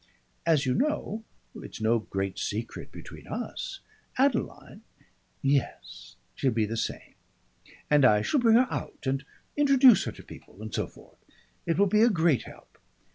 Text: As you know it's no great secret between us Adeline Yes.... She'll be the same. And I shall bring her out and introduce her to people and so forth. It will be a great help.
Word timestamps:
As 0.47 0.65
you 0.65 0.73
know 0.73 1.23
it's 1.53 1.79
no 1.79 1.99
great 1.99 2.39
secret 2.39 2.91
between 2.91 3.27
us 3.27 3.81
Adeline 4.17 4.81
Yes.... 5.43 6.15
She'll 6.33 6.49
be 6.49 6.65
the 6.65 6.75
same. 6.75 7.13
And 7.87 8.03
I 8.03 8.23
shall 8.23 8.39
bring 8.39 8.55
her 8.55 8.67
out 8.73 9.05
and 9.05 9.23
introduce 9.55 10.05
her 10.05 10.11
to 10.13 10.23
people 10.23 10.59
and 10.59 10.73
so 10.73 10.87
forth. 10.87 11.23
It 11.67 11.77
will 11.77 11.85
be 11.85 12.01
a 12.01 12.09
great 12.09 12.45
help. 12.45 12.79